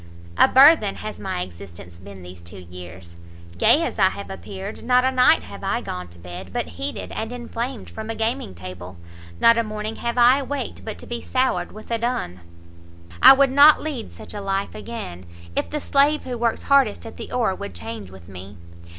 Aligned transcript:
A 0.35 0.47
burthen 0.47 0.95
has 0.95 1.19
my 1.19 1.43
existence 1.43 1.99
been 1.99 2.23
these 2.23 2.41
two 2.41 2.57
years, 2.57 3.17
gay 3.59 3.83
as 3.83 3.99
I 3.99 4.09
have 4.09 4.31
appeared; 4.31 4.83
not 4.83 5.03
a 5.05 5.11
night 5.11 5.43
have 5.43 5.63
I 5.63 5.79
gone 5.81 6.07
to 6.07 6.17
bed, 6.17 6.49
but 6.51 6.69
heated 6.69 7.11
and 7.11 7.31
inflamed 7.31 7.87
from 7.87 8.09
a 8.09 8.15
gaming 8.15 8.55
table; 8.55 8.97
not 9.39 9.59
a 9.59 9.63
morning 9.63 9.97
have 9.97 10.17
I 10.17 10.39
awaked, 10.39 10.83
but 10.83 10.97
to 10.97 11.05
be 11.05 11.21
soured 11.21 11.71
with 11.71 11.91
a 11.91 11.99
dun! 11.99 12.39
I 13.21 13.33
would 13.33 13.51
not 13.51 13.79
lead 13.81 14.11
such 14.11 14.33
a 14.33 14.41
life 14.41 14.73
again, 14.73 15.27
if 15.55 15.69
the 15.69 15.79
slave 15.79 16.23
who 16.23 16.35
works 16.35 16.63
hardest 16.63 17.05
at 17.05 17.17
the 17.17 17.31
oar 17.31 17.53
would 17.53 17.75
change 17.75 18.09
with 18.09 18.27
me. 18.27 18.57